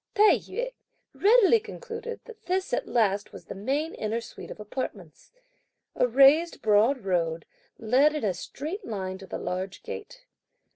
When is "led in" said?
7.77-8.23